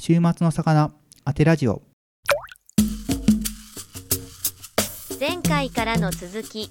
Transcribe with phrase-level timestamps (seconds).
[0.00, 0.92] 週末の魚
[1.24, 1.82] 当てラジオ。
[5.18, 6.70] 前回からの続き。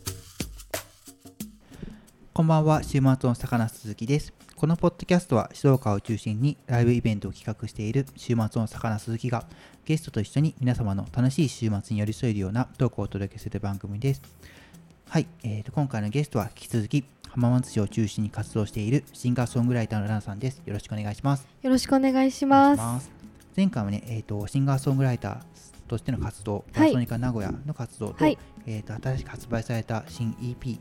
[2.34, 4.34] こんばんは週末の魚鈴木です。
[4.56, 9.46] このポッドキャストは静岡を中心にライブイベントを企画している週末の魚鈴木が
[9.84, 14.22] ゲストと一緒に皆様の楽しい週末に寄り添えるようなトークをお届けする番組です。
[15.10, 20.62] はい、えー、と今回のゲストは引き続き浜松市を中心に活動しているシンガーソングライターのランさんです。
[20.66, 21.46] よろしくお願いします。
[21.62, 23.17] よろしくお願いします。
[23.58, 25.40] 前回はね、えー、とシンガーソングライター
[25.88, 26.90] としての活動、パはい。
[26.92, 28.38] ーソニカ名古屋の活動と,、はい。
[28.68, 30.80] えー、と新しく発売された新 EP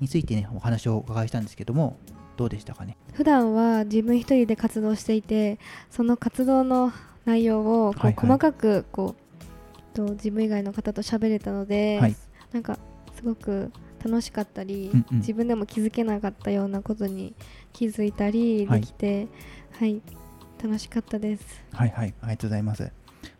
[0.00, 1.98] についてねお話をお伺いしたんですけども
[2.38, 2.96] どうでしたかね？
[3.12, 5.58] 普段は自分一人で活動していて、
[5.90, 6.92] その活動の
[7.26, 8.26] 内容をこう、はいはい。
[8.26, 12.16] 細かくこうと自分以外の方と喋れたので、はい。
[12.52, 12.78] なんか
[13.16, 13.70] すごく
[14.02, 15.18] 楽しかったり、うんうん。
[15.18, 17.34] 自分でも気づけなかったようなことに
[17.74, 19.28] 気づいたりはいできて、
[19.78, 20.00] はい、
[20.64, 21.44] 楽しかったです。
[21.72, 22.90] はいはいありがとうございます。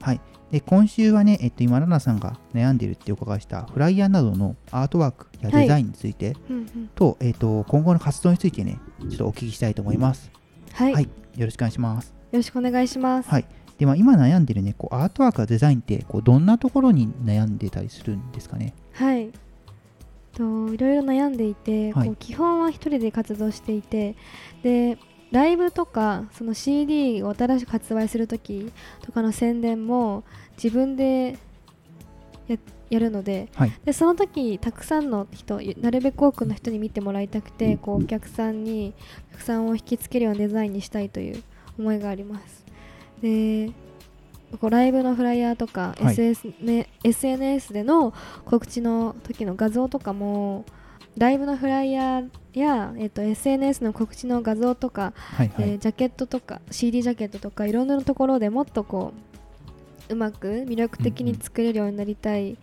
[0.00, 0.20] はい。
[0.50, 6.90] で今週はね、えっと、今ラナさんが悩んでいるってお伺いしたフライヤーなどのアートワークやデザインについて、うんうん。
[6.94, 10.30] と,、えっと今後の活動についてねちょっとお聞きしたいと思います。
[10.72, 11.04] はい、はい。
[11.04, 12.14] よよろしくお願いします。
[12.32, 13.28] ろしくお願いします。
[13.28, 13.46] はい。
[13.78, 18.74] では今悩んでるねこうアートワークやデザインってこうどんなところに悩んでたりするんですかね？
[18.92, 19.30] はい。
[20.32, 22.08] といろいろ悩んでいて、はい。
[22.08, 24.16] こう基本は一人で活動していて
[24.62, 24.98] で
[25.34, 30.22] ライブとかその CD を新しく発売する時とかの宣伝も
[30.56, 31.36] 自分で
[32.46, 32.56] や
[32.88, 33.72] やるのではい。
[33.84, 38.94] でその時たくさんの人なるべく多くの人に見てもらいたくてこうお客さんに
[39.30, 41.42] お客さんを引きつけるようなデザインにしたいという
[41.80, 42.64] 思いがあります。
[43.20, 43.72] で
[44.60, 46.14] こうライブのフライヤーとか、はい。
[46.14, 50.64] SS ね、SNS での告知の時の画像とかも
[51.16, 52.28] ライブのフライヤー
[52.60, 59.12] や、えっと SNS の告知の画像とか、はいはい、えージャケットとか CD ジャケットとかいろんなところでもっとこ
[60.08, 62.56] ううまく魅力的に作れるようになりたい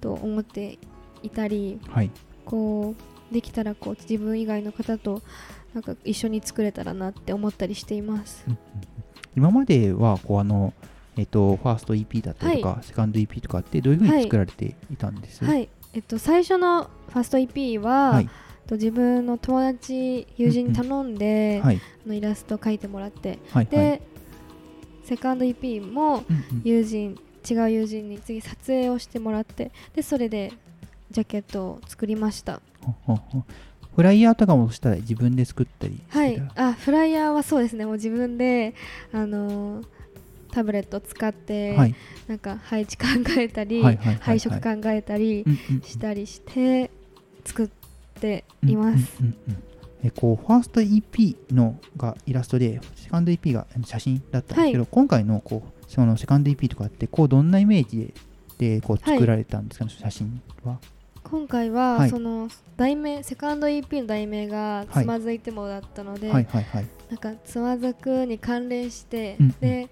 [0.00, 0.78] と思って
[1.22, 2.10] いたり、はい。
[2.44, 2.94] こ
[3.30, 5.20] うできたらこう自分以外の方と
[5.74, 8.44] なんか一緒に作れたらなって思ったりしています。
[8.46, 8.82] うんうんうん。
[9.36, 10.72] 今まではこうあの、
[11.16, 15.44] えっと、ファースト EP だったりとか、セカンド EP とかってどういうふうに作られていたんです？
[15.44, 18.30] はい、えっと、最初のファースト EP は、はい
[18.66, 21.76] と自分の友達友人に頼んで、はい。
[21.76, 24.02] あのイラスト描いてもらってはいで、はい。
[25.04, 26.62] セカンド EP もうんうん。
[26.64, 27.18] 友人
[27.48, 30.52] 違う友人に次撮影をしてもらってでそれで
[31.10, 32.60] ジャケットを作りました。
[33.94, 36.42] フライヤーとかもそしたら自分で作ったりはい。
[36.56, 37.84] あフライヤーはそうですね。
[37.86, 38.74] もう自分で
[39.12, 39.86] あのー
[40.52, 41.94] タブレットを使って、はい。
[42.28, 43.04] なんか配置考
[43.38, 44.22] えたり、はいはいはいはい。
[44.22, 45.82] 配色考えたりうんうん。
[45.82, 46.90] したりして
[47.44, 47.68] 作っ
[48.20, 49.62] ています、うんうんうんうん。
[50.04, 58.12] えこうファースト EP のがイラストでセカンド EP が写真だったんですけど、今回のこうそのセカンド EP とかってこうどんなイメージ
[58.58, 59.18] ででこうはい。
[59.18, 60.78] 作られたんですかね、写真は？
[61.24, 62.10] 今回は、はい。
[62.10, 66.44] その題名セカンド EP の題名が「つまずいても」だったので、はい。
[66.44, 66.62] はい。
[66.64, 66.86] はい。
[67.10, 69.54] なんかつまずくに関連して、うんうん。
[69.60, 69.88] で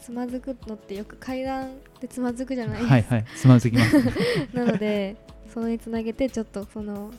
[0.00, 3.02] つまずくのってよく階段でつまずくじゃない、はい。
[3.02, 3.24] はい。
[3.36, 4.12] つまずきますね。
[4.52, 5.16] なので
[5.52, 7.12] それにつなげてちょっとその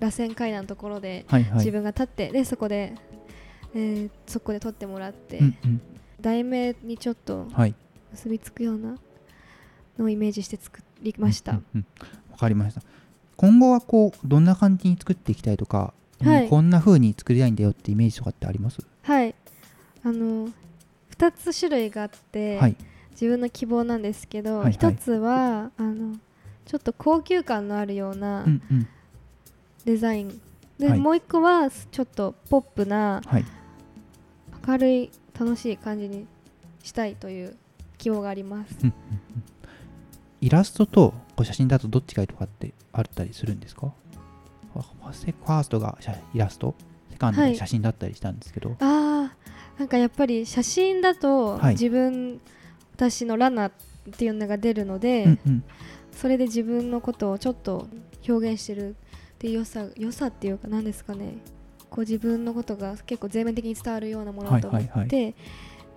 [0.00, 1.58] 螺旋階段のところではいはい。
[1.58, 2.94] 自分が立って、でそこで、
[3.74, 5.80] えーそこで撮ってもらって、うんうん。
[6.20, 7.74] 題名にちょっとはい。
[8.12, 8.96] 結びつくような
[9.98, 12.32] のをイメージして作りました、うんうんうん。
[12.32, 12.82] わかりました。
[13.36, 15.92] 今後はこうどんな感じに作っていきたいとか、
[16.22, 16.44] はい。
[16.44, 18.78] うんこんな風に作りたいんだよってイメージとかってあります？
[19.02, 19.34] はい。
[20.02, 20.48] あの
[21.16, 22.76] 2つ種類があって、はい。
[23.12, 24.72] 自分の希望なんですけど、はいはい。
[24.72, 26.16] 一つはあの
[26.66, 28.88] ちょっと高級感のあるようなうんうん
[29.86, 30.40] デザイン、
[30.78, 30.98] ではい。
[30.98, 33.44] もう一個はちょっとポップなはい。
[34.66, 36.26] 明るい楽しい感じに
[36.82, 37.56] したいという
[37.98, 38.76] 希望があります。
[38.82, 39.42] うんうんうん。
[40.40, 43.92] イラストとこう写真だとどっちがいいとかってあったりするんですか？
[44.74, 46.74] ファーストが写イラスト
[47.12, 47.52] セカンドはい。
[47.52, 51.74] が写真だったりしたんですけど、あーなんかやっぱり写真だとはい。
[51.74, 52.40] 自分、
[52.96, 53.72] 私のラナっ
[54.18, 55.64] ていうのが出るので、うんうん。
[56.10, 57.86] それで自分のことをちょっと
[58.28, 58.96] 表現してる
[59.36, 61.38] っていう良さ良さっていうか何ですかね。
[61.90, 65.34] こう自分のことが結構全面的に伝わるようなものだと思って、はいはい。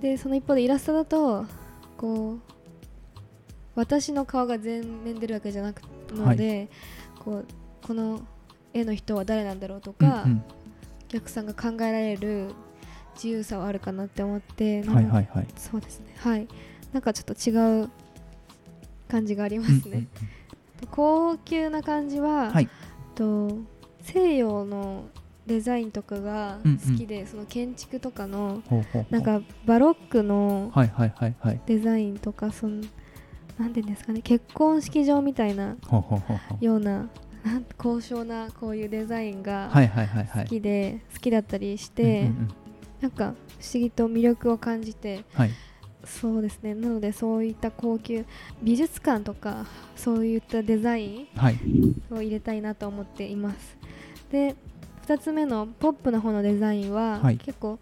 [0.02, 1.46] でその一方でイラストだと
[1.98, 2.40] こう
[3.76, 5.82] 私の顔が全面出るわけじゃなく
[6.14, 6.70] ので、
[7.18, 7.46] こう
[7.82, 8.22] この
[8.74, 10.44] 絵の人は誰なんだろうとか、うん
[11.06, 12.50] お客さんが考えられる
[13.16, 15.48] 自由さはあるかなって思って、うんはいはいはい。
[15.58, 16.14] そうですね。
[16.20, 16.48] はい。
[16.94, 17.90] なんかちょっと違う
[19.08, 20.08] 感じがありますね、うんうん。
[20.92, 22.70] 高級な感じは、はい
[23.20, 23.58] と
[24.02, 25.04] 西洋の
[25.46, 26.78] デザインとかがうんうん。
[26.80, 28.64] 好きで、その建築とかの
[29.10, 30.72] なんかバロックの
[31.66, 32.82] デザインとかその
[33.58, 35.76] なんていうんですかね結婚式場みたいな
[36.62, 37.10] ような
[37.44, 42.48] なん高尚なこういうデザインが好きで、好きだったりしうんて、うんうん。
[43.02, 45.52] なんか不思議と魅力を感じてはい
[46.06, 46.74] そうですね。
[46.76, 48.26] なのでそういった高級
[48.64, 49.66] 美術館とか
[49.96, 51.60] そういったデザインはい。
[52.12, 53.78] を入れたいなと思っています。
[54.32, 54.56] で
[55.06, 57.38] 2つ目のポップな方のデザインは、はい。
[57.38, 57.80] 結構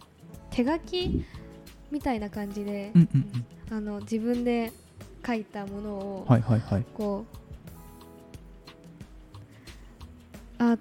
[0.50, 1.24] 手書き
[1.92, 4.72] みたいな感じで、うんうんあの自分で
[5.26, 6.86] 書いたものを、うんはいはいはい。
[6.94, 7.26] こ
[10.60, 10.78] うあ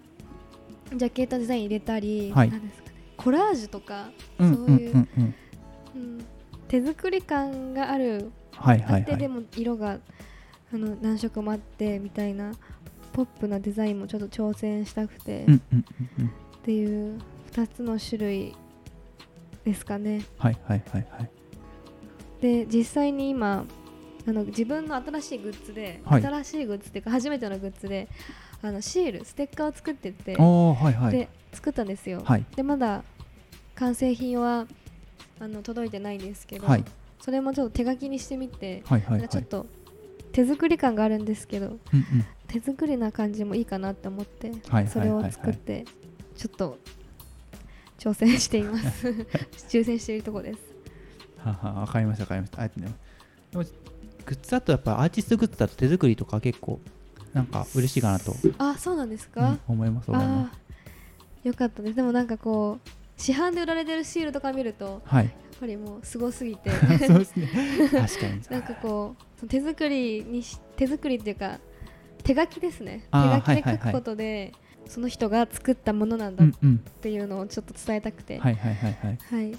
[0.95, 2.51] ジャケットデザイン入れたり、はい。
[2.51, 4.99] なんですかね、コラージュとか、うんそういううん。
[4.99, 5.35] うんうん
[5.97, 6.25] うん、
[6.69, 8.33] 手作り感がある。
[8.53, 9.03] はいあって、はい。
[9.05, 9.99] はいでも色が
[10.73, 12.53] あの何色もあってみたいな
[13.13, 15.85] ポップなデザインもちょっと挑戦したくて、っうんうんうん
[16.21, 16.31] うん
[16.65, 17.21] ていう
[17.53, 18.57] 2つの種類
[19.65, 20.23] ですかね。
[20.39, 21.31] はいはいはいはい。
[22.41, 23.65] で実際に今
[24.29, 26.23] あの自分の新しいグッズで、はい。
[26.23, 28.09] 新しいグッズっていうか初めてのグッズで
[28.63, 31.13] あのシールステッカーを作ってて、はいはい。
[31.13, 32.45] で作ったんですよ、はい。
[32.57, 33.05] でまだ
[33.77, 34.67] 完成品は
[35.41, 36.85] あの届いてないんですけど、はい。
[37.21, 39.29] それもちょっと手書きにしてみて、はいはいはい。
[39.29, 39.67] ちょっと
[40.33, 42.25] 手作り感があるんですけどうんうん。
[42.47, 45.85] 手作りな感じもいいかなって思って、はいそれを作って
[46.37, 46.79] ちょっと
[47.99, 49.09] 挑戦しています。
[49.69, 50.59] 抽選しているところです。
[51.39, 52.63] ははわかりましたわかりました。
[52.63, 53.87] ありがとうございますでも
[54.27, 56.81] グッズだとやっぱアーティストグッズだと手作りとか結構
[57.33, 61.95] なんか嬉しいかなと、あそうなんですうかん、思います思いまあーよかったです。
[61.95, 66.71] でもなんかこう市販で売られてるシールとか見るとやっすはいぱりもうすごすぎて。
[67.07, 67.49] そうですね。
[67.91, 68.41] 確かに。
[68.51, 71.59] なんかこう手作りにし手作りっていうか
[72.23, 73.01] 手書きですね。
[73.01, 74.53] 手あー書きではいはいはい書くことで、
[74.87, 79.19] その人が作ったものなんだっうんうんていうのをちょっと伝えたくて、はいはいはいはい。
[79.31, 79.59] はい。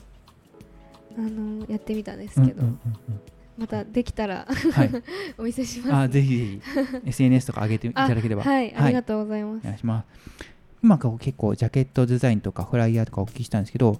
[1.17, 3.21] あのやってみたんですけど、うんうんうん
[3.57, 4.91] またできたらうんはい。
[5.35, 6.61] お見せします、あぜひぜひ。
[7.07, 8.43] SNS とか上げていただければ。
[8.43, 13.99] はい、ありがとうございます、お願いします今こう結構ジャケットデザインとかフライヤーとかお聞きしたんですけど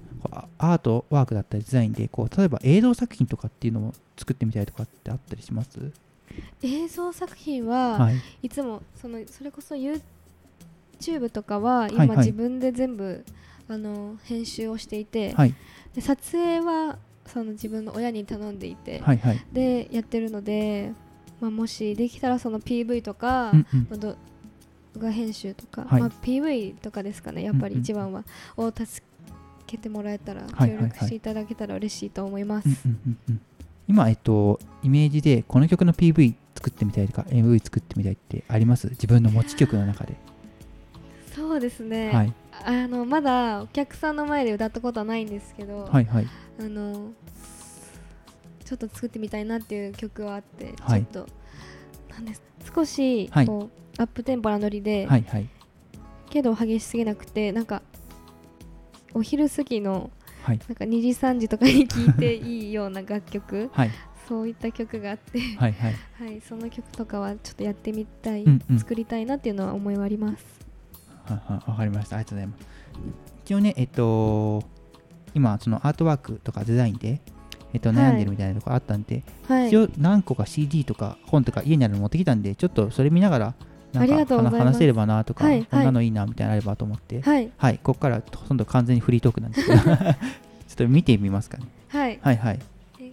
[0.59, 5.91] アートワークだったりデザインでこう例えば映像作品とかっていうのも作ってみたいとかってあったりします？
[6.61, 8.15] 映像作品は、はい。
[8.43, 12.17] い、つもそのそれこそ YouTube とかは今、はいはい。
[12.17, 13.25] 自分で全部
[13.67, 15.55] あの編集をしていて、はい。
[15.95, 19.45] で撮影はその自分の親に頼んでいて、はいはい。
[19.51, 20.93] でやってるので、
[21.41, 24.15] まあ、もしできたらその PV とか、うんうん
[24.97, 26.01] 画編集とか、はい。
[26.01, 27.77] まあ、PV とかですかねやっぱりうん。
[27.77, 28.23] うん一番は、
[28.57, 29.05] を助
[29.65, 33.41] けてもらえたらはいはい協力していただけたら嬉しいと思います、うんうんうんうん。
[33.87, 38.87] 今、えっと、イメージでこの曲の PV 作ってみたいとか MV 作ってみたいってあります？
[38.89, 40.15] 自分の持ち曲の中で。
[41.35, 42.33] そうですね、はい。
[42.65, 46.27] あのまだお客さんの前で歌ったことはないんですけど、はいはい。
[46.59, 47.11] あの
[48.65, 51.05] ちょっと作ってみたいなっていう曲はあって、はい。
[51.05, 52.41] ちょっとなんです
[52.75, 53.45] 少しはい。
[53.45, 55.49] こう、アップテンポなノリで、はいはい。
[56.29, 57.81] けど激しすぎなくてなんか
[59.13, 60.11] お昼過ぎの
[60.43, 60.59] はい。
[60.67, 63.91] なんか2時3時とかに聴いていいような楽曲 はい。
[64.27, 65.95] そういった曲があって、はいはい。
[66.19, 68.79] はい、その曲とかはちょっとやってみたい、うんうん。
[68.79, 70.45] 作りたいなっていうのは思いはあります。
[71.25, 72.17] ははわかりました。
[72.17, 72.67] ありがとうございます。
[73.43, 74.63] 一応ねえっと
[75.33, 77.21] 今そのアートワークとかデザインで
[77.73, 77.97] えっとはい。
[77.97, 79.67] 悩んでるみたいなとこあったんで、はい。
[79.67, 83.53] 一、応何個か CD とか本とか家にあるの持ってきたんでちょっとそれ見ながら
[83.93, 85.65] なありんか話話せればなとか、はいはい。
[85.65, 87.21] こんなのいいなみたいなのあればと思って。
[87.21, 89.81] はい、はい、ここからほとんど完全にフリートークなんですけど。
[89.83, 91.65] ちょっと見てみますかね。
[91.87, 92.59] はい、はいはい。
[92.99, 93.11] え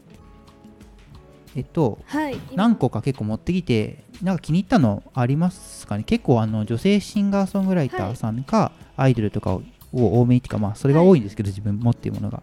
[1.56, 2.42] えっとはい、今。
[2.56, 6.02] 何個か結構持ってきてなんか気に入ったのありますかね？
[6.04, 9.62] 結構あの女性シンガーソングライターさんか、アイドルとかを
[9.92, 12.42] を多めにっていうかまあそれが多いんですけど、自分持っているものが。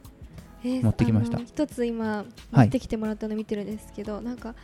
[0.63, 1.39] えー持ってきました。
[1.39, 2.25] 一つ今はい。
[2.51, 4.55] 持ってきてもらったの見てるんですけど、なんか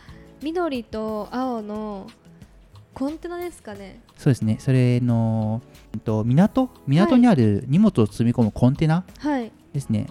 [0.42, 2.06] 緑と青の
[2.98, 4.00] コンテナですかね。
[4.16, 4.56] そうですね。
[4.58, 5.62] それの、
[5.94, 6.68] えっと、港？
[6.88, 9.52] 港にある荷物を積み込むコンテナはい。
[9.72, 10.08] ですね、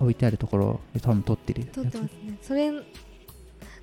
[0.00, 2.38] 置いてあるところで多分撮ってる撮ってますね。
[2.42, 2.72] それ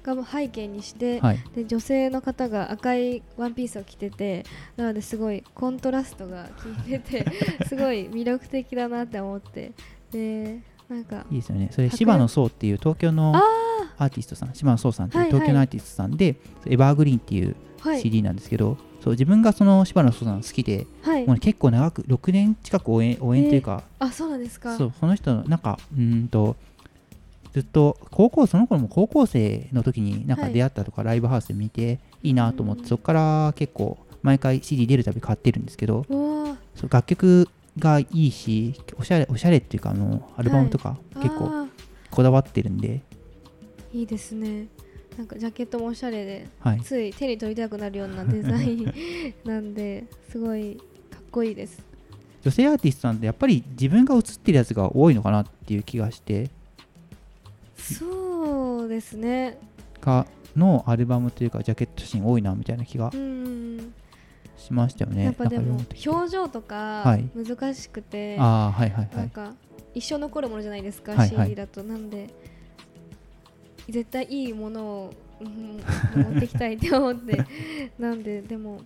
[0.03, 1.39] が背景にして、はい。
[1.55, 4.43] で女性の方が赤いワンピースを着てて
[4.75, 7.25] なのですごいコントラストが効いてて
[7.67, 9.71] すごい魅力的だなって思って。
[10.11, 11.69] でなんかいいですよね。
[11.71, 13.41] それ迫力柴野壮っていう東京のあ
[13.97, 15.39] アーティストさん柴野壮さんっていうはいはい。
[15.39, 16.35] 東京のアーティストさんで、
[16.67, 18.01] エバーグリーンっていうはい。
[18.01, 21.25] CD なんですけど、そう自分がその柴野壮さん好きで、はい。
[21.25, 24.75] もう結構長く6年近く応援応援というか、あそうなんですか。
[24.77, 26.55] そうその人のなんかうーんと
[27.53, 30.53] ずっと高校その頃も高校生の時になんかはい。
[30.53, 36.03] 出会ったとか、ライブハウスで見ていいなと思って、うんそこから結構毎回 CD 出るたび買ってるんですけど
[36.89, 41.67] 楽曲がいいしおしゃれおしゃれっていうかあのアルバムとか結構あ
[42.09, 44.67] こだわってるんで、ーいいですね。
[45.17, 48.93] なんかジャケットもおしゃれではい、つい手に取りたくなるようなデザイン
[49.45, 50.75] なんですごい
[51.09, 51.81] かっこいいです。
[52.41, 56.49] 女性アーティストなんでやっぱり自分が写ってるやつが多いのかなっていう気がして。
[57.77, 59.57] そうですね。
[60.01, 63.11] がのアルバムというかジャケット写真多いなみたいな気が
[64.57, 65.25] しましたよね。
[65.25, 67.29] やっぱでも表情とかはい。
[67.35, 69.15] 難しくて、ああはいはいはい。
[69.17, 69.53] なんか
[69.93, 71.47] 一生残るものじゃないですか、はいはい。
[71.47, 71.83] CD だと。
[71.83, 72.29] なんで
[73.89, 75.81] 絶対いいものを、うん
[76.15, 77.43] 持ってきたいって思って。
[77.99, 78.81] なんででも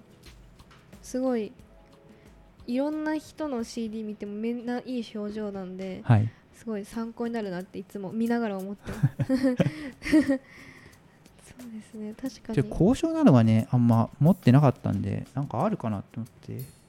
[1.01, 1.51] すごい
[2.69, 10.39] いろんな人の CD 見てもみんないい表情なんではい、すごい参考になるなっていつも見ながら思ってます
[11.71, 12.13] ですね。
[12.19, 12.69] 確かに。
[12.69, 16.79] 交渉なのはねあんま持ってなかったんでなんかあるかなと思って。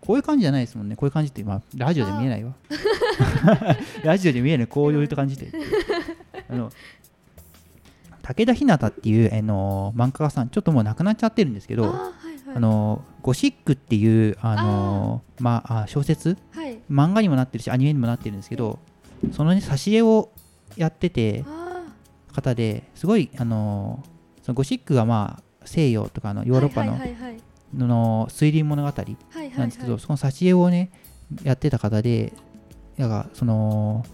[0.00, 0.96] こういう感じじゃないですもんね。
[0.96, 2.52] こういう感じってまあラジオで見えないわ。
[4.04, 5.50] ラジオで見えないこういう感じで。
[6.48, 6.70] あの
[8.22, 12.56] 武田ひなたっていう、あの漫画家さんちょっともう亡くなっちゃってるんですけどあーはいはい。
[12.56, 16.36] あのゴシックっていうあのまああ小説？
[16.52, 16.78] はい。
[16.90, 18.78] 漫画にもなってるしアニメにもなってるんですけど
[19.32, 20.30] そのね挿絵を
[20.76, 21.63] やっててあ
[22.34, 24.02] 方ですごいあの
[24.42, 27.22] そのゴシックがまあ西洋とかのーヨーロッパの,、はいはいはい。
[27.22, 27.40] はい
[27.76, 30.92] の推理物語はいはいなんですけど、はいその挿絵をね
[31.42, 32.32] やってた方で
[32.96, 34.04] なんかその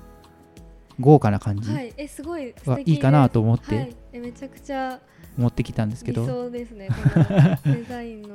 [0.98, 2.52] 豪華な感じはい、えすごい
[2.98, 5.00] かなと思っはてい、えめちゃくちゃ
[5.36, 8.28] 持ってきたんですけ理ど、想ですねこの デザインの。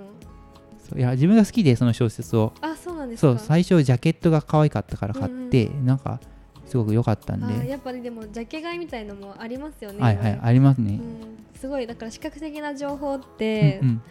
[0.88, 2.54] そういや自分が好きでその小説を。
[2.62, 3.28] あそうなんですか。
[3.28, 6.20] そう最初ジャケットが可愛かったから買って、なんか
[6.76, 10.02] すごく良かったんあで、やっぱりでもジャケ買いみたいのもありますよね。
[10.02, 14.02] はいはい今ありますね、うん、すごいだから視覚的な情報って、うんうん。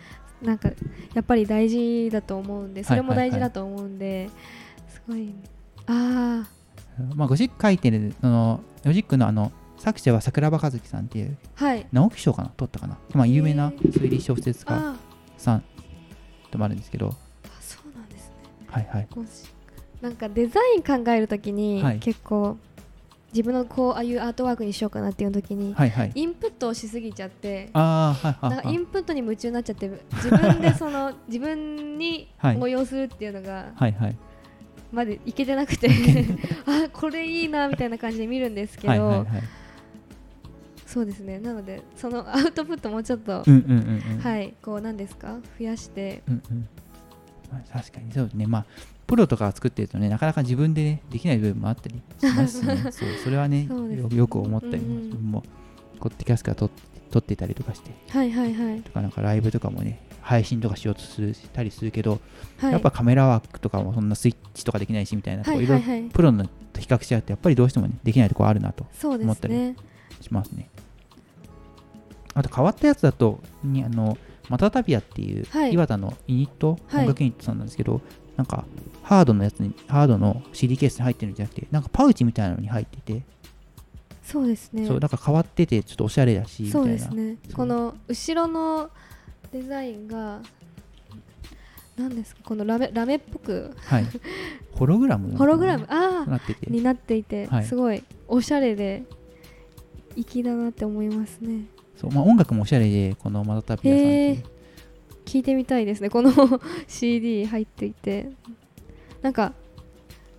[0.46, 0.70] なんか
[1.12, 4.30] やっぱり大事だと思うんでそれも大事だと思うんで、
[4.88, 5.34] すごい
[5.86, 6.48] あ
[7.14, 11.86] まあ、ゴシック書いてるそのゴシックのあの作者は桜庭和樹さんっていうあはい。
[11.92, 14.96] 直木賞かな取ったかな、まあ、有名な推理小説家あ
[15.36, 15.64] さん
[16.50, 17.08] でもあるんですけど。
[17.08, 17.12] あ
[17.60, 18.34] そうなんですね。
[18.68, 19.06] はいはい。
[19.10, 19.63] ゴシック
[20.00, 21.98] なんかデザイン考えるときに、はい。
[21.98, 22.56] 結構
[23.32, 26.12] 自分のこうああいうアートワークにしようかなっていう時に、はいはい。
[26.14, 29.88] インプットをしすぎちゃってああはいなんかインプットに夢中になっちゃって
[30.22, 32.60] 自分でその自分にはい。
[32.60, 34.16] 応用するっていうのがはいはい。
[34.92, 35.88] までいけてなくて
[36.66, 39.26] あこれいいなみたいな感じで見るんですけど、はいはいはい。
[40.86, 41.40] そうですね。
[41.40, 44.18] なのでそのアウトプットもちょっと、うんうんうんうん。
[44.20, 45.38] はいこうなんですか？
[45.58, 46.22] 増やして。
[46.28, 46.68] うんうん。
[47.50, 48.46] まあ、確かにそうですね。
[48.46, 48.66] まあ
[49.06, 53.96] プロとか作ってるとねなかなか自分で、ね、できない部分もあったりしますしねそうそれはねね。
[53.96, 55.02] よよく思ったりも、うんうん。
[55.04, 55.42] 自分も
[56.00, 56.70] ポッドキャストが撮
[57.10, 58.80] 撮ってたりとかしてはいはいはい。
[58.82, 62.18] とかなんかライブとかもね配信とかしようとするしたりするけど、
[62.58, 62.72] はい。
[62.72, 65.82] やっぱカメラワークとかもそんなスイッチとかできないしみたいな、はいろろはい。
[65.82, 69.76] いはいプロのと比較しちゃうとやっぱりどうしても、ね、できないところあるなと思ったり
[70.20, 70.70] しますね。
[72.32, 74.18] あと変わったやつだとにあの
[74.48, 75.72] マタタピアっていうはい。
[75.72, 77.02] 岩田のユニット、はい。
[77.02, 78.00] 音楽ユニットさんなんですけど
[78.36, 78.64] なんか
[79.02, 83.22] ハードのやつにハードの CD ケースに入ってるんじゃなくてなんかパウチみたいなのに入ってて、
[84.22, 84.86] そうですね。
[84.86, 86.86] そうなんか変わっててちょっとおしゃれだしみたいな。
[86.86, 87.36] そうですね。
[87.54, 88.90] この後ろの
[89.52, 90.40] デザインが
[91.96, 92.42] 何ですか？
[92.44, 93.70] このラメラメっぽく。
[93.84, 94.06] はい。
[94.72, 95.36] ホログラム？
[95.38, 95.86] ホログラム？
[95.88, 96.66] あなってて。
[96.68, 97.64] あになっていて、はい。
[97.66, 99.04] すごいおしゃれで
[100.16, 101.66] 粋だなって思いますね。
[101.96, 104.44] そう、まあ、音楽もおしゃれでこのマタタピアさんって
[105.24, 106.10] 聞いてみたいですね。
[106.10, 106.32] この
[106.86, 108.30] CD 入っていて。
[109.22, 109.54] なんか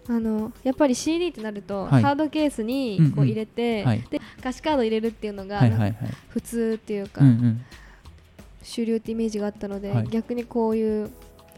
[0.08, 2.04] あのやっぱり CD ってなると、はい。
[2.04, 3.12] ハードケースにうんうん。
[3.12, 4.04] こう入れて、はい。
[4.10, 5.62] で歌詞カード入れるっていうのが、
[6.30, 7.62] 普通っていうか、うんうん。
[8.62, 10.08] 主流ってイメージがあったので、はい。
[10.08, 11.10] 逆にこういう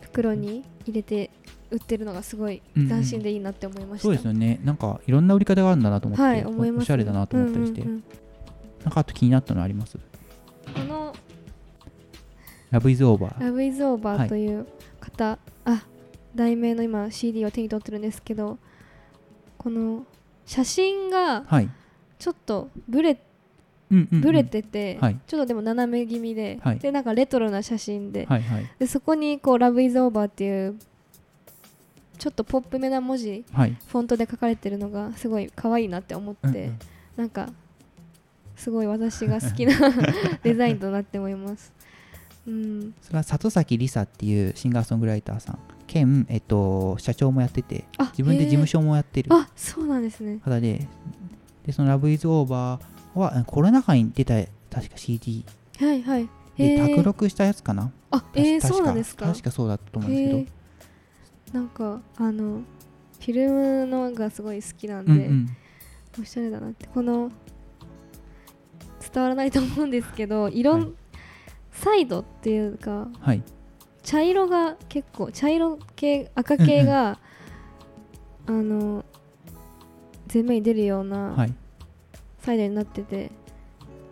[0.01, 1.29] 袋に入れて
[1.69, 2.89] 売ってるのがすごいうんうん。
[2.89, 4.61] 斬新でいいなって思いました、そうですよね。
[4.63, 8.03] なんかいろんな売り方があるんだなと思って、はい思いますおしゃれだなと思ったりして、うんうんうん。
[8.85, 9.97] なんかあと気になったのあります？
[9.97, 10.01] こ
[10.87, 11.06] の
[12.71, 14.25] ラブイズオーバーラブイズオーバはい。
[14.25, 14.67] ーという
[14.99, 15.83] 方、あ
[16.35, 18.57] 題名の今 CD を手に取ってるんですけど
[19.57, 20.05] この
[20.45, 21.69] 写真がはい。
[22.19, 23.19] ちょっとブレ
[23.89, 25.19] ブレてて、はい。
[25.27, 26.79] ちょっとでも斜め気味で、はい。
[26.79, 28.69] でなんかレトロな写真で,、はいはい。
[28.79, 30.77] でそこにこう「ラブイズオーバーっていう
[32.17, 33.77] ちょっとポップめな文字はい。
[33.87, 36.79] フォントで書かれてるのがすごい可愛いなって思って、うんうん。
[37.15, 37.49] なんか
[38.55, 39.73] すごい私が好きな
[40.43, 41.71] デザインとなって思います。
[42.47, 45.59] うん、それは里崎梨沙っていうシンガーソングライターさん。
[45.85, 49.33] 兼、えっと、社長もやっててあ自分で事務所所もやってる。
[49.33, 50.39] あそうなんですね。
[50.43, 50.87] 方で
[51.65, 54.35] でその「ラブイズオーバーはコロナ禍に出た
[54.69, 55.45] 確か CD
[55.79, 56.29] はいはい。
[56.57, 57.91] で卓録したやつかな。
[58.11, 59.27] あえー、確そうなんですか？
[59.27, 60.47] 確かそうだったと思うんです
[61.51, 61.59] けど。
[61.59, 62.61] なんかあの
[63.19, 65.21] フィルムのがすごい好きなんで、うんう
[66.21, 66.21] ん。
[66.21, 66.87] おしゃれだなって。
[66.87, 67.31] この
[69.13, 70.87] 伝わらないと思うんですけど色、はい
[71.81, 73.43] サイドっていうかはい。
[74.03, 77.19] 茶色が結構茶色系赤系が、
[78.47, 79.03] あの
[80.33, 81.53] 前面に出るようなはい。
[82.39, 83.31] サイドになってて、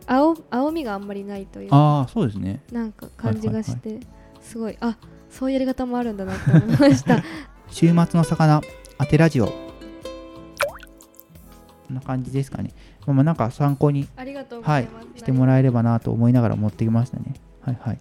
[0.06, 2.62] 青青みがあんまりないというああそうですね。
[2.72, 4.00] なんか感じがして、
[4.42, 4.98] すごいあ
[5.30, 7.24] そういうやり方もあるんだなって思いました。
[7.70, 8.62] 週末の魚
[9.00, 9.48] 当てラジオ。
[9.48, 9.54] こ
[11.94, 12.74] んな感じですかね。
[13.06, 17.34] まあまあなんか参考にありがとうございます、してもらえればなと思いながら持ってきましたね
[17.66, 18.00] はいはい。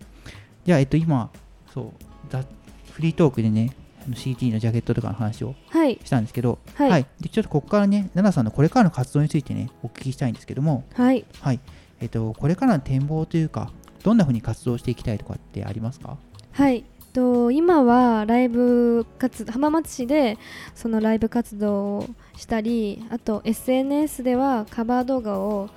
[0.64, 1.30] じゃあえっと今
[1.73, 1.92] そう
[2.30, 2.44] ザ
[2.92, 3.71] フリートークでね
[4.09, 5.99] CT のジャケットとかの話をはい。
[6.04, 7.06] したんですけどはい。
[7.21, 11.25] でちょっとここからね奈々さんのこれからの活動についてねお聞きしたいんですけどもはい。
[11.40, 11.61] はい。
[12.00, 13.71] えっとこれからの展望というか
[14.02, 16.18] どんな風に活動していきたいとかってありますか？
[16.52, 16.85] はい。
[17.14, 20.37] と今はライブ活浜松市で
[20.75, 25.71] そのライブ活動をしたりあと SNS ではカバー動画を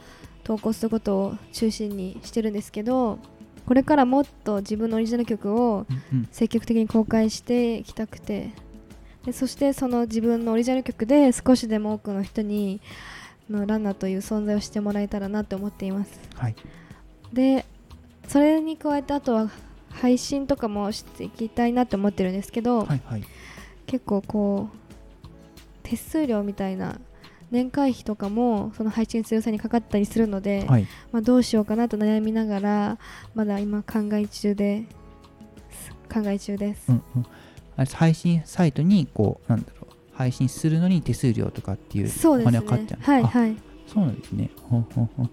[0.43, 3.19] 投稿することを中心にしてるんですけど
[3.67, 5.85] これからもっと自分のオリジナル曲を
[6.31, 8.51] 積極的に公開していきたくて。
[9.25, 12.79] でそしてその自分のオリジナル曲で少しでも多くの人に
[13.49, 16.17] あのランナーという存在をしてもらえたらなと思っています。
[16.35, 16.55] はい。
[17.33, 17.65] で
[18.29, 19.49] それに加えてあとは
[19.89, 23.23] 配信とかもしていきたいなと思ってるんですけど、はいはい。
[23.85, 25.27] 結構こう
[25.83, 26.97] 手数料みたいな
[27.51, 30.87] 年会費とかもその配信する際にかかったりするので、はい。
[31.11, 32.97] まあ、どうしようかなと悩みながら
[33.35, 34.85] まだ今考え中で
[36.11, 37.25] 考え中です、うんうん。
[37.75, 43.57] あれ配信サイトにこうなんだろう配信するのに手数料とかっていうお金がかかっちゃうあはいはい。
[43.87, 44.49] そうなんですね。
[44.69, 45.29] ほんほんほん。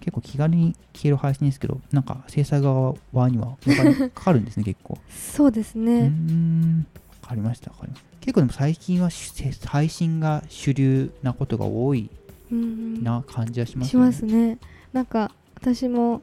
[0.00, 4.98] 結構気軽に聞ける配信ですけどなんか制作側にはお金かかるんですね結構。
[5.08, 6.86] そうですね、ん。
[6.94, 7.01] わ
[7.32, 9.32] かりましたわかりました結構でも最近はし
[9.64, 12.08] 配信が主流なことが多い
[12.50, 13.02] うんうん。
[13.02, 14.58] な感じはしますしますね。
[14.92, 16.20] なんか私も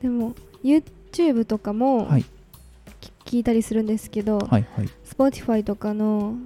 [0.00, 2.24] でも YouTube とかもはい。
[3.00, 4.88] き聞いたりするんですけど、はいはい。
[5.04, 6.36] Spotify とかの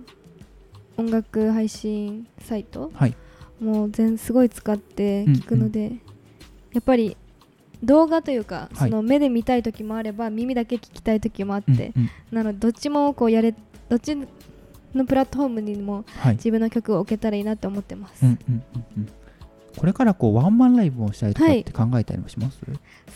[0.97, 3.14] 音楽配信サイトはい。
[3.61, 5.92] もう全すごい使って聞くので、
[6.73, 7.16] やっぱり
[7.85, 8.90] 動画というか、はい。
[8.90, 12.11] その目で見たい時もあれば耳だけ聞きたい時もあって、うんうん。
[12.33, 13.55] なのでどっちもこうやれ
[13.88, 14.16] どっち
[14.94, 16.35] のプラットフォームにもはい。
[16.35, 19.09] 自分の曲を置けたらいいなって思ってます、うんうんうんうん。
[19.77, 21.64] これからこうワンマンライブをしたりとかっはい。
[21.64, 22.61] て考えたりもします、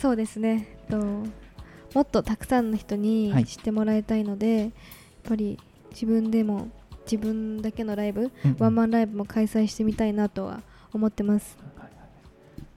[0.01, 0.77] そうですね。
[0.91, 3.45] ともっとたくさんの人にはい。
[3.45, 4.71] 知ってもらいたいので、やっ
[5.25, 5.59] ぱり
[5.91, 6.69] 自分でも
[7.11, 8.57] 自分だけのライブ、うんうん。
[8.59, 11.57] ワンマンライブも開催してみたいなとは思ってます。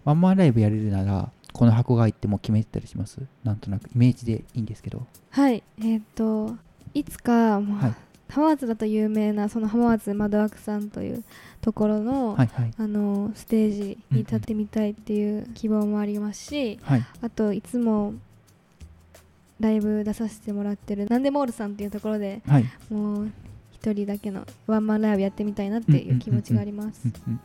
[0.03, 3.19] ワンマンライブやれるならこの箱がいってもう決めてたりします？
[3.43, 5.05] なんとなくイメージでいいんですけど。
[5.29, 5.63] はい。
[5.83, 6.55] えっ、と
[6.93, 7.95] いつか、まあはい。
[8.29, 11.23] 浜松だと有名なその浜松窓枠さんという
[11.59, 12.71] ところの、はいはい。
[12.77, 17.05] あのステージに立ってみたいっていう希望もありますし、はい。
[17.21, 18.13] あといつも
[19.59, 22.65] ライブ出させてもらってるなんでモールさんっていうところではい。
[22.89, 23.31] もう
[23.73, 27.39] 一人だけのワンマンライブやってみたいなっていう気持ちがありますうんうんうん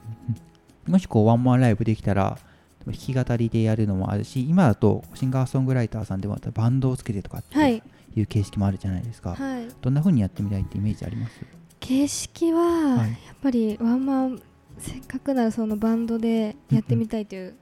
[0.86, 2.38] うんもしこうワンマンライブできたら
[2.86, 7.82] 弾き語りでやるのもあるし今だとシンガーソングライターさんでもバンドをつけてとかってはい。
[8.14, 9.68] いう形式もあるじゃないですか、はい。
[9.82, 11.34] どんな風にやってみたいってイメージあります？
[11.80, 12.60] 形式は
[12.96, 13.10] はい。
[13.10, 14.42] やっぱりワンマン
[14.78, 17.54] せっかくならそのバンドでやってみたいという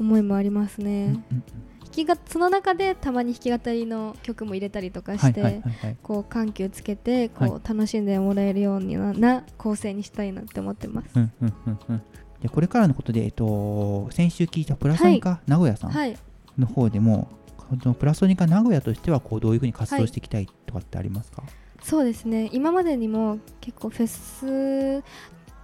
[0.00, 1.42] 思いもありますうんね、うん。
[1.84, 5.62] 弾きがその中でたまに弾き語りの曲も入れたりとかはいして、
[6.02, 11.08] こう緩急つけてこう、は楽しんでもらえるようになな構成にしたいなって思ってます、
[12.44, 16.14] でこれからのことで、えっと、先週聞いたプラソニカ名古屋さんはい。
[16.58, 21.42] の方でも、このプラソニカ名古屋としてはこうどういうふうに活動していきたいとかってありますか、
[21.82, 22.50] そうですね。
[22.52, 25.02] 今までにも結構フェス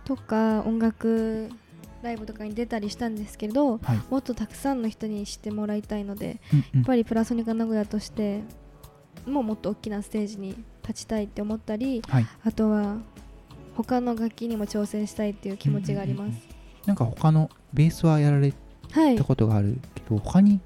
[0.07, 1.51] とか音楽
[2.03, 4.01] ライブとかに出たりしたんですけどはい。
[4.09, 6.64] もっとたくさんの人に知ってもらいたいのでうんうん。
[6.79, 8.40] やっぱりプラソニカ名古屋として
[9.27, 12.97] もうもっと大きなステージに立ちたいって思ったりはい、あとは
[13.77, 16.50] 他の楽器にも挑戦したいっていう気持ちがあります、
[16.87, 18.53] なんか他のベースはやられ
[18.93, 20.61] はいたことがあるけど、他に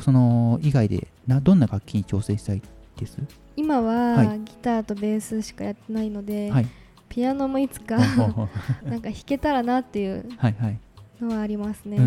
[0.00, 2.62] その以外でなどんな楽器に挑戦したい
[2.96, 3.18] です？
[3.56, 4.40] 今は、はい。
[4.40, 6.66] ギターとベースしかやってないので、はい。
[7.08, 7.96] ピアノもいつか
[8.84, 10.78] なんか弾けたらなっていうはいはい、
[11.20, 11.98] のはありますね、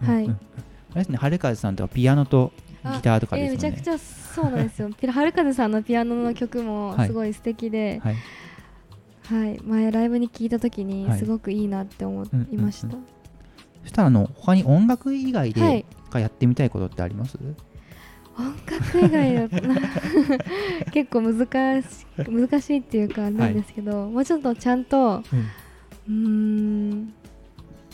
[0.00, 0.24] はい。
[0.24, 2.52] あれですね春風さんとかピアノと
[2.84, 3.68] ギターとかですよね。
[3.68, 4.90] えーめちゃくちゃそうなんですよ。
[5.12, 7.06] 春風さんのピアノの曲もはい。
[7.08, 8.22] すごい素敵で、はいはい
[9.30, 11.18] 前ライブに聴いた時にはい。
[11.18, 13.06] すごくいいなって思いました、うん
[13.82, 15.78] そしたらあの他に音楽以外はい。
[15.78, 17.38] でがやってみたいことってあります、
[18.36, 19.76] 音楽以外だとな。
[20.92, 25.22] 結構難し難しいっていうかなんですけど、もうちょっとちゃんと
[26.08, 27.12] うーん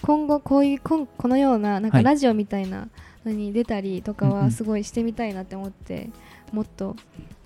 [0.03, 2.03] 今後こういうこんこのようななんはい。
[2.05, 2.89] かラジオみたいな
[3.25, 6.11] のに出たりとかはすごいしてみたいなって思って、
[6.53, 6.97] もっと。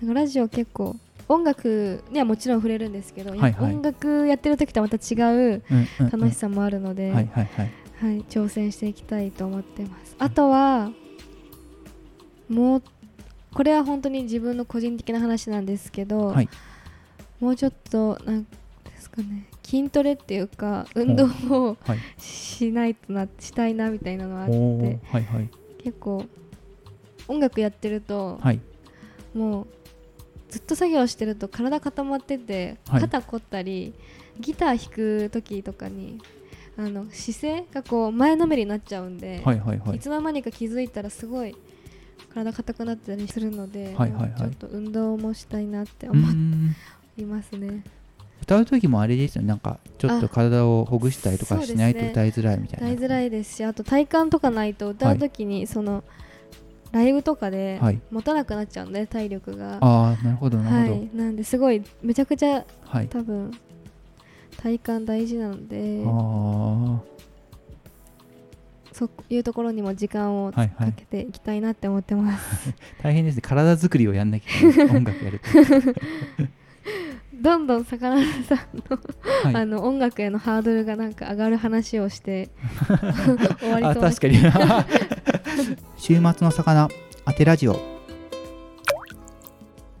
[0.01, 0.95] なんかラジオ結構
[1.29, 3.73] 音楽にはもちろん触れるんですけど、はいはい。
[3.73, 5.15] 音楽やってる時とはまた違
[5.55, 5.63] う
[6.11, 7.29] 楽しさもあるので、はい
[8.29, 10.15] 挑戦していきたいと思ってます。
[10.17, 10.91] あとは
[12.49, 12.83] もう
[13.53, 16.49] これは本当に自分の個人的な話なんですけど、はい。
[17.39, 18.49] もうちょっとなんで
[18.97, 21.99] すかね筋トレっていうか運動をはい。
[22.17, 24.97] しないとなしたいなみたいなのがあっおてー。
[25.05, 25.49] はいはい。
[25.83, 26.25] 結構
[27.27, 28.59] 音楽やってると、はい。
[29.35, 29.67] もう
[30.49, 33.01] ずっと作業してると体固まっててはい。
[33.01, 33.93] 肩凝ったり、
[34.39, 36.19] ギター弾く時とかに
[36.77, 39.97] あの姿勢がこう前のめりになっちゃうんで、はいはいはい。
[39.97, 41.55] いつの間にか気づいたらすごい
[42.33, 44.33] 体硬くなってたりするので、はいはいはい。
[44.37, 46.15] ちょっと運動もしたいなって思
[47.17, 47.83] いますね。
[48.41, 49.49] 歌う時もあれですよね。
[49.49, 52.87] なんかちょっとあ体をほぐしたりとかしないと歌いづらいみたいな。
[52.91, 56.03] 歌いづらいですしあと体幹とかないと歌う時にその、
[56.91, 58.01] ライブとかではい。
[58.11, 59.77] 持たなくなっちゃうんで体力が。
[59.81, 61.03] ああなるほどなはるほど。
[61.03, 63.51] い、なんですごいめちゃくちゃはい、多分
[64.57, 67.01] 体幹大事なのであ
[68.91, 72.69] そういうところにも時間をはいはいかけていきたいなって思ってます。
[72.69, 72.73] あ
[73.03, 73.41] 大変ですね。
[73.41, 74.97] 体作りをやんなきゃいけない。
[74.97, 75.45] 音楽やると、
[77.41, 78.99] どんどん魚さんの,、
[79.43, 82.49] はい、あの音楽へのハードルがなんか上がる話をして
[83.59, 84.37] 終わりそう確かに
[86.09, 86.89] 週末の魚
[87.23, 87.73] 当てラジオ。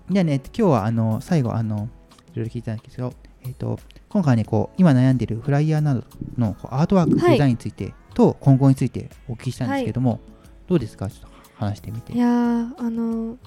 [0.09, 1.87] じゃあね今日はあの最後あの
[2.33, 3.77] いろいろ聞いたんですけど、えっと
[4.09, 6.03] 今回ねこう今悩んでるフライヤーなど
[6.35, 7.33] のアートワークはい。
[7.33, 10.19] デザインについてと今後についてお聞きしたんですけども、
[10.65, 11.11] どうですか？
[11.11, 12.13] ちょっと話してみて。
[12.13, 13.37] いやーあの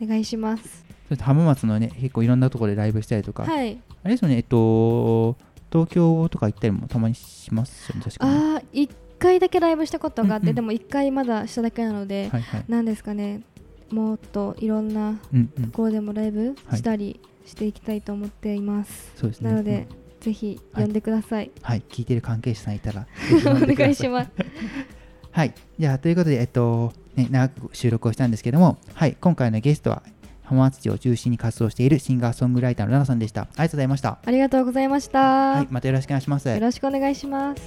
[0.00, 0.84] お願いします。
[1.20, 3.78] 浜松のね結構いろんなところでライブしたりとか、はい。
[4.04, 5.36] あれですよねえっと
[5.72, 8.32] 東京とか行ったりもたまにしますよね確かに。
[8.32, 10.54] ああ1回だけライブしたことがあって、うんうん。
[10.56, 12.64] でも1回まだしただけなので、はいはい。
[12.68, 13.42] なんですかね。
[13.90, 15.64] もっといろんなうんうん。
[15.70, 16.78] ところでもライブはい。
[16.78, 19.50] したりしていきたいと思っています、そうですね。
[19.50, 23.06] なので、うん ぜひ呼んでください、はい聞いてる関係者さんいたら
[23.46, 24.30] お願いしまます。
[25.30, 30.02] はいじゃあということでえっとね長く収録をしたんですけどもはい今回のゲストは
[30.42, 33.42] 浜松市を中心に活動しているシンガーソングライターのラナさんでした。
[33.42, 34.18] ありがとうございました。
[34.24, 36.48] ありがとうございました、はいまたよろしくお願いします。
[36.48, 37.62] よろしくお願いします。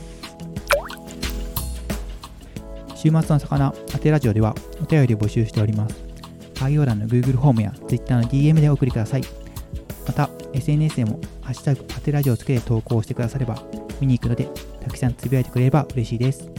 [2.95, 5.95] 週末の魚当てラジオではお便りを募集しております。
[6.59, 9.23] 概要欄の Google フォームや Twitter の DM でお送りください。
[10.05, 11.19] また SNS でも
[11.51, 13.61] 「ハッシュタグパテラジオ」をつけて投稿してくだされば
[13.99, 14.47] 見に行くので
[14.79, 16.49] たくさんつぶやいてくれれば嬉しいです。